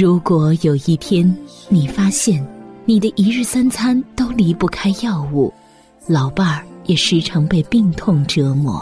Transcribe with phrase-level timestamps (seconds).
[0.00, 1.30] 如果有一天
[1.68, 2.42] 你发现
[2.86, 5.52] 你的一日三餐都离不开药物，
[6.06, 8.80] 老伴儿也时常被病痛折磨；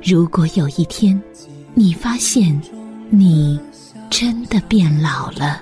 [0.00, 1.20] 如果有一天
[1.74, 2.56] 你发现
[3.10, 3.58] 你
[4.10, 5.60] 真的变老了，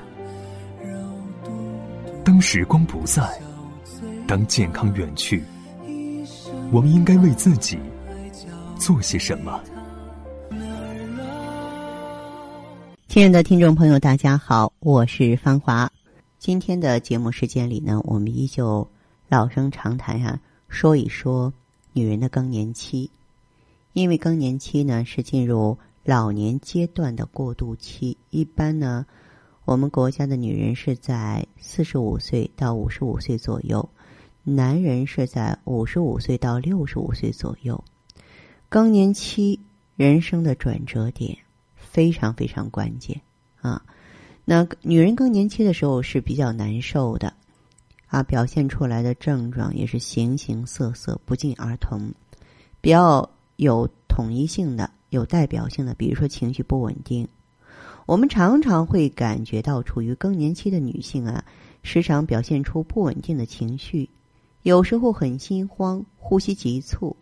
[2.23, 3.23] 当时光不在，
[4.27, 5.43] 当健康远去，
[6.71, 7.79] 我们应该为自己
[8.79, 9.59] 做些什么？
[13.11, 15.91] 亲爱的听众朋友，大家好，我是芳华。
[16.39, 18.89] 今天的节目时间里呢，我们依旧
[19.29, 21.53] 老生常谈呀，说一说
[21.93, 23.11] 女人的更年期。
[23.95, 29.05] 因为更年期呢是进入老年阶段的过渡期，一般呢，
[29.65, 33.89] 我们国家的女人是在四十五岁到五十五岁左右，
[34.45, 37.83] 男人是在五十五岁到六十五岁左右。
[38.69, 39.59] 更年期，
[39.97, 41.37] 人生的转折点。
[41.91, 43.21] 非常非常关键
[43.61, 43.83] 啊！
[44.45, 47.33] 那女人更年期的时候是比较难受的
[48.07, 52.13] 啊，表现出来的症状也是形形色色、不尽而同。
[52.81, 57.27] 比较有统一性的、有代表性的，比如说情绪不稳定。
[58.07, 61.45] 我们常常会感觉到，处于更年期的女性啊，
[61.83, 64.09] 时常表现出不稳定的情绪，
[64.63, 67.17] 有时候很心慌、呼吸急促。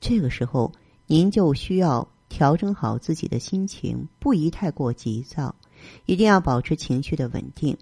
[0.00, 0.72] 这个时候，
[1.06, 2.06] 您就需要。
[2.38, 5.56] 调整好自己的心情，不宜太过急躁，
[6.06, 7.76] 一定要保持情绪的稳定。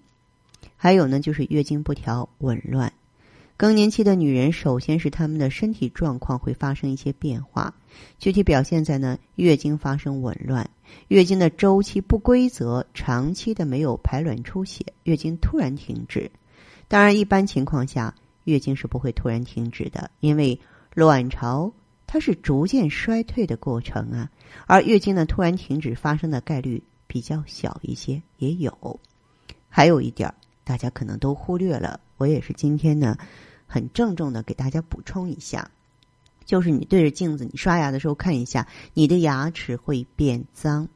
[0.78, 2.90] 还有呢，就是月经不调、紊乱。
[3.58, 7.74] 更年期的女人，首先是她们的身体状况会发生一些变化，
[8.18, 10.70] 具体表现在呢，月经发生紊乱，
[11.08, 16.30] 月经的周期不规则，长期的没有排卵出血，月经突然停止。
[16.88, 20.58] 当然，一般情况下，月经是不会突然停止的，因为
[20.94, 21.70] 卵巢。
[22.08, 24.30] 它是逐渐衰退的过程啊，
[24.66, 29.00] 而月经呢突然停止发生的概率比较小一些，也有。
[29.68, 33.18] 还有一点大家可能都忽略了，我也是今天呢
[33.66, 35.70] 很郑重的给大家补充一下，
[36.45, 40.89] 就是你对着镜子，你刷牙的时候看一下，你的牙齿会变脏。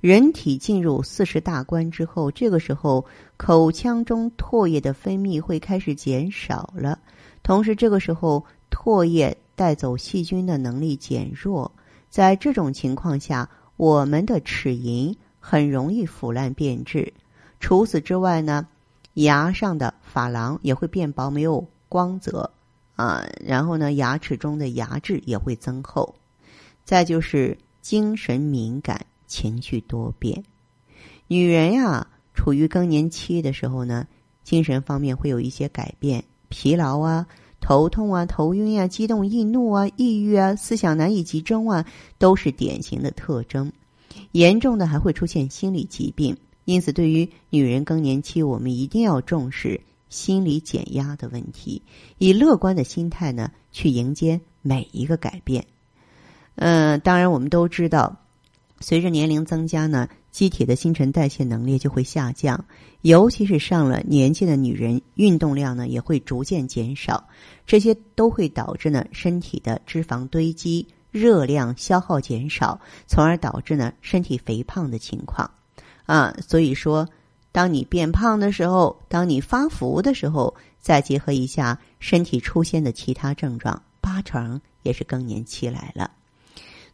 [0.00, 3.04] 人体进入四十大关之后，这个时候
[3.36, 7.00] 口腔中唾液的分泌会开始减少了，
[7.42, 9.36] 同时这个时候唾液。
[9.56, 11.72] 带走细菌的能力减弱，
[12.10, 17.12] 在这种情况下，我们的齿龈很容易腐烂变质。
[17.58, 18.68] 除此之外呢，
[19.14, 22.52] 牙上的珐琅也会变薄，没有光泽
[22.94, 23.26] 啊。
[23.44, 26.14] 然后呢，牙齿中的牙质也会增厚。
[26.84, 30.44] 再就是精神敏感，情绪多变。
[31.26, 34.06] 女人呀，处于更年期的时候呢，
[34.44, 37.26] 精神方面会有一些改变，疲劳啊。
[37.66, 41.84] 头痛啊，头晕啊，激动易怒啊，抑郁啊，思想难以集中啊，
[42.16, 43.72] 都是典型的特征。
[44.30, 46.36] 严重的还会出现心理疾病。
[46.64, 51.82] 因此，对于女人更年期，我们一定要重视心理减压的问题，
[52.18, 55.66] 以乐观的心态呢去迎接每一个改变。
[56.54, 58.16] 嗯，当然，我们都知道，
[58.80, 60.08] 随着年龄增加呢。
[60.36, 62.62] 机体的新陈代谢能力就会下降，
[63.00, 67.26] 尤其是上了年纪的女人，运动量呢也会逐渐减少，
[67.66, 75.50] 这些都会导致呢身体的脂肪堆积、热量消耗减少，从而导致呢身体肥胖的情况。
[76.04, 77.08] 啊，所以说，
[77.50, 86.10] 当你变胖的时候，当你发福的时候，再结合一下身体出现的其他症状，八成也是更年期来了。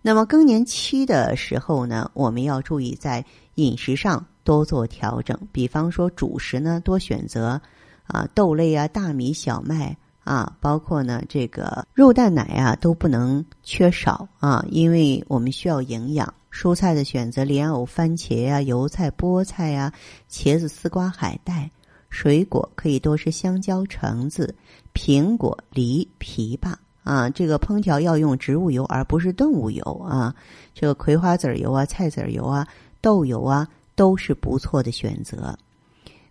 [0.03, 3.25] 那么更年期的时候呢，我们要注意在
[3.55, 7.61] 饮食上多做调整，比方说主食呢多选择
[8.09, 16.35] 啊豆类啊、大米、小麦啊，包括呢这个肉蛋奶啊都不能缺少啊，因为我们需要营养。
[16.51, 19.91] 蔬菜的选择莲藕、番茄呀、油菜、菠菜呀、
[20.29, 21.71] 茄子、丝瓜、海带。
[22.11, 24.55] 水果可以多吃香蕉、橙子、
[24.93, 26.75] 苹果、梨、枇杷。
[27.05, 30.33] 啊，这个烹调要用植物油而不是动物油啊。
[30.73, 32.67] 这个葵花籽油啊、菜籽油啊、
[33.01, 35.59] 豆油啊，都是不错的选择。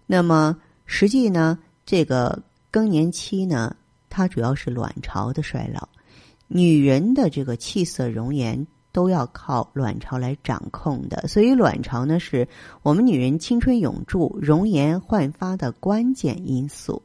[0.07, 0.55] 那么，
[0.85, 2.41] 实际呢，这个
[2.71, 3.75] 更年期呢，
[4.09, 5.89] 它主要是卵巢的衰老。
[6.47, 12.47] 女人的这个气色、容颜都要靠卵巢来掌控的，所以卵巢呢，是
[12.81, 17.01] 我们女人青春永驻、容颜焕发的关键因素。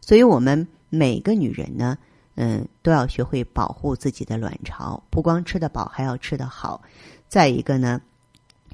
[0.00, 1.98] 所以我们每个女人呢。
[2.36, 6.82] 嗯，都要学会保护自己的卵巢，不光吃得饱，还要吃得好。
[7.28, 8.00] 再一个呢，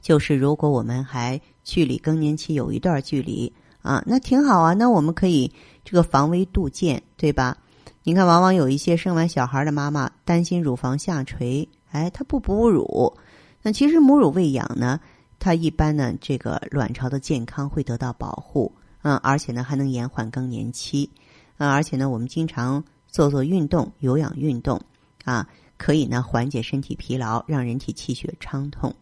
[0.00, 3.52] 就是如果我们还距离更年期有一段距离
[3.82, 4.74] 啊，那挺好啊。
[4.74, 5.52] 那我们可以
[5.84, 7.56] 这个防微杜渐，对吧？
[8.02, 13.14] 你看，往往有一些生完小孩的妈妈担心乳房下垂，哎，她不哺乳。
[13.62, 14.98] 那其实母乳喂养呢，
[15.38, 18.72] 它一般呢，这个卵巢的健康会得到保护，
[19.02, 21.10] 嗯，而且呢还能延缓更年期，
[21.58, 24.80] 嗯，而且呢我们经常做做运动，有氧运动，
[25.24, 25.46] 啊，
[25.76, 28.94] 可以呢缓解身体疲劳，让人体气血畅通。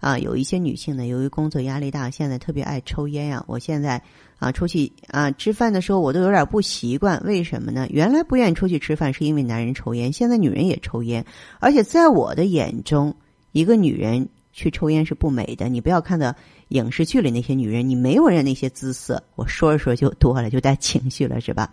[0.00, 3.42] 啊，有一些女性呢，由于工作压力大，现在特别爱抽烟呀。
[3.46, 4.02] 我现在
[4.38, 7.20] 啊，出去啊吃饭的时候，我都有点不习惯。
[7.24, 7.86] 为什么呢？
[7.88, 10.12] 原来不愿意出去吃饭，是因为男人抽烟。
[10.12, 11.24] 现在女人也抽烟，
[11.58, 13.14] 而且在我的眼中，
[13.52, 15.68] 一个女人去抽烟是不美的。
[15.68, 16.34] 你不要看到
[16.68, 19.22] 影视剧里那些女人，你没有人那些姿色。
[19.36, 21.72] 我说着说就多了，就带情绪了，是吧？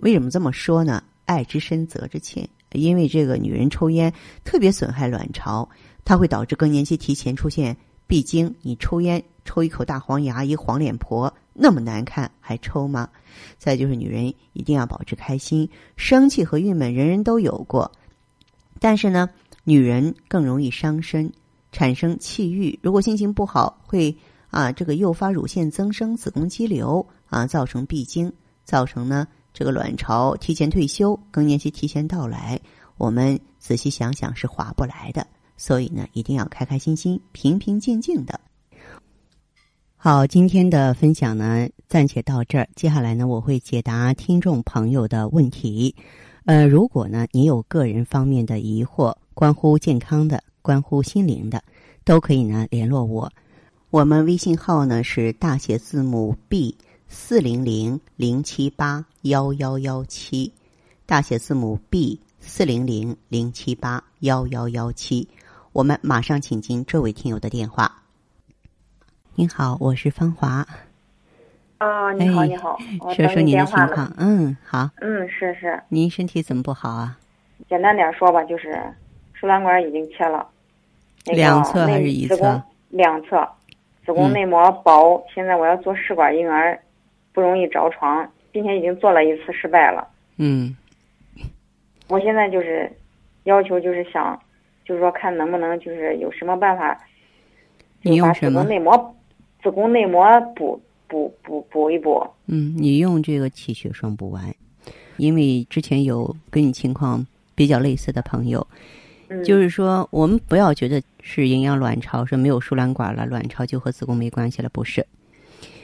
[0.00, 1.02] 为什么这么说呢？
[1.24, 2.48] 爱之深，责之切。
[2.72, 4.12] 因为这个女人抽烟
[4.44, 5.68] 特别损害卵巢。
[6.02, 7.76] 它会导致更年期提前出现
[8.06, 8.52] 闭经。
[8.62, 13.08] 你抽烟抽一口大黄牙，一黄脸婆，那么难看还抽吗？
[13.58, 17.92] 再就是女人一定要保持开心，生气和郁闷人人都有过，
[18.80, 19.28] 但是呢，
[19.62, 21.32] 女人更容易伤身，
[21.70, 22.76] 产生气郁。
[22.82, 24.16] 如果心情不好，会
[24.48, 28.32] 啊这个诱发乳腺增生、子宫肌瘤啊，造成闭经，
[28.64, 32.60] 造成呢这个卵巢提前退休，更年期提前到来。
[32.96, 35.26] 我们仔细想想，是划不来的。
[35.56, 38.40] 所以呢，一定要开开心心、平平静静的。
[39.96, 42.66] 好，今天的分享呢，暂且到这儿。
[42.74, 45.94] 接下来呢，我会解答听众朋友的问题。
[46.46, 51.62] 呃，如果呢，你有个人方面的疑惑，关乎健康的、关乎心灵的，
[52.04, 53.30] 都可以呢联络我。
[53.90, 56.74] 我们微信号呢是大写字母 B
[57.12, 60.52] 四零零零七八幺幺幺七，
[61.06, 65.28] 大写字母 B 四零零零七八幺幺幺七。
[65.72, 67.90] 我们马上请进这位听友的电话。
[69.34, 70.64] 您好，我是芳华。
[71.78, 72.78] 啊，你好，你好，
[73.12, 74.14] 说说您的情况。
[74.16, 74.88] 嗯，好。
[75.00, 75.82] 嗯，是是。
[75.88, 77.18] 您身体怎么不好啊？
[77.68, 78.80] 简单点说吧，就是
[79.32, 80.46] 输卵管已经切了。
[81.24, 82.62] 两侧还是一侧？
[82.88, 83.44] 两侧，
[84.06, 86.80] 子宫内膜薄，现在我要做试管婴儿，
[87.40, 90.06] 不容易着床，并且已经做了一次失败了。
[90.36, 90.76] 嗯。
[92.08, 92.92] 我现在就是
[93.44, 94.38] 要求，就是想。
[94.82, 97.00] 就是说，看能不能就是有什么办法，
[98.02, 99.16] 你用什么子宫内膜？
[99.62, 102.26] 子宫内膜补补补补一补。
[102.46, 104.52] 嗯，你用这个气血双补丸，
[105.16, 108.66] 因为之前有跟你情况比较类似的朋友，
[109.44, 115.06] 就是说我们不要觉得是营养卵巢，说没有输卵管了，卵巢就和子宫没关系了，不是？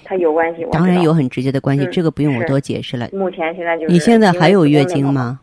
[0.06, 3.08] 它有关系，当然有很直接的关系，这个不用我多解释了。
[3.12, 5.40] 目前现在就是你现在还有月经吗？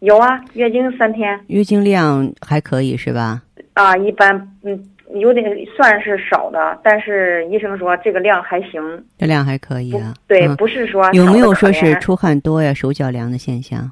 [0.00, 3.42] 有啊，月经三天，月经量还可以是吧？
[3.74, 4.82] 啊，一般，嗯，
[5.14, 5.44] 有点
[5.76, 8.80] 算是少的，但是医生说这个量还行。
[9.18, 10.14] 这量还可以啊。
[10.26, 13.90] 对，不是说有没有说是出汗多呀、手脚凉的现象？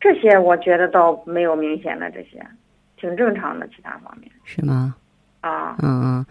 [0.00, 2.40] 这些我觉得倒没有明显的这些，
[2.98, 3.66] 挺正常的。
[3.68, 4.94] 其他方面是吗？
[5.40, 6.26] 啊，嗯嗯，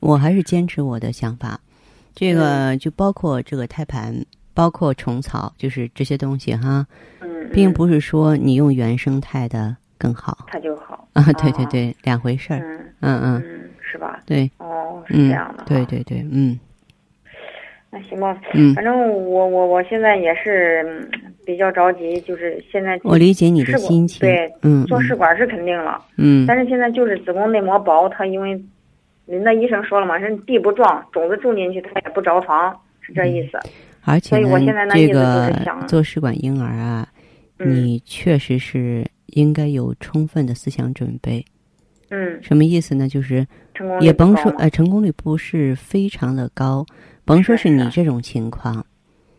[0.00, 1.60] 我还是坚持我的想法，
[2.14, 4.14] 这个就包括这个胎盘，
[4.54, 6.86] 包括虫草，就是这些东西哈。
[7.20, 7.28] 嗯。
[7.52, 11.22] 并不是说你用原生态的更好，它就好啊！
[11.34, 12.60] 对对对，两回事儿。
[13.00, 14.22] 嗯嗯嗯，是吧？
[14.24, 14.50] 对。
[14.58, 15.64] 哦，是这样的。
[15.66, 16.58] 对对对，嗯。
[17.90, 21.06] 那行吧，嗯，反正我我我现在也是
[21.44, 28.58] 比较着急，就是现在我理解你的心情，对，嗯，做试管是肯定了，嗯，但是现在就是子宫内膜薄，它因为
[29.26, 33.58] 人那医生说了嘛，是地不壮，种子种进去它也不着床，是这意思。
[34.02, 35.52] 而且呢，这个
[35.86, 37.08] 做试管婴儿啊。
[37.64, 41.44] 你确实是应该有充分的思想准备。
[42.10, 43.08] 嗯，什么意思呢？
[43.08, 43.46] 就是
[44.00, 46.84] 也甭说呃，成功率不是非常的高，
[47.24, 48.84] 甭说是你这种情况，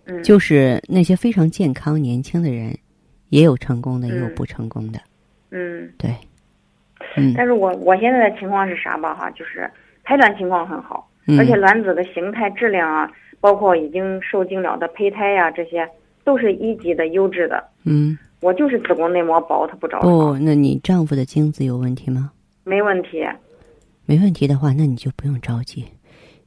[0.06, 2.74] 嗯，就是那些非常健康年轻的人，
[3.28, 5.00] 也有成功的，也有不成功的。
[5.52, 6.16] 嗯，对，
[7.15, 7.34] 嗯。
[7.36, 9.13] 但是我我现在的情况是啥吧？
[9.15, 9.70] 哈，就是
[10.03, 11.08] 排卵情况很好，
[11.39, 15.89] 而且卵子的形态、质量啊，包括已经受精了的胚胎呀，这些。
[16.25, 22.32] 都是一级的优质的，嗯，我就是子宫内膜薄，它不着不，那你丈夫的精子有问题吗？
[22.63, 23.27] 没问题，
[24.05, 25.84] 没问题的话，那你就不用着急，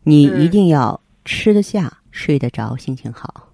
[0.03, 3.53] 你一定要吃得下、睡得着、心情好。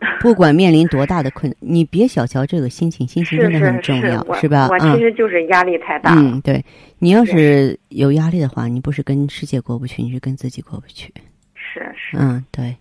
[0.20, 4.68] 不管面临多大的困难，你别小瞧这个心情，心情真的很重要，是吧？
[4.70, 6.64] 我其实就是压力太大嗯，对，
[6.98, 11.12] 你要是有压力的话，你不是跟世界过不去，你是跟自己过不去。
[11.54, 12.16] 是是。
[12.16, 12.76] 嗯，对，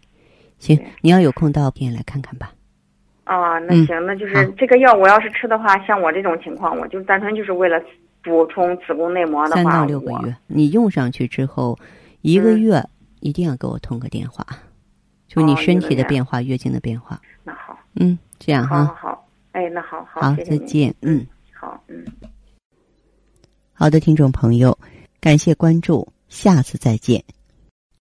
[0.60, 2.52] 行，你要有空到店来看看吧。
[3.24, 7.82] 啊，那行，那就是这个药，我要是吃的话，像我这种情况，我就单纯就是为了
[8.24, 11.78] 补充子宫内膜的话，三到六个月，你用上去之后，
[12.22, 12.82] 一个月
[13.20, 14.46] 一定要给我通个电话，
[15.28, 17.20] 就你身体的变化、月经的变化。
[17.44, 22.06] 那好，嗯，这样哈，好，好，哎，那好好，再见，嗯，好，嗯，
[23.74, 24.78] 好的，听众朋友，
[25.20, 27.24] 感谢关注，下次再见。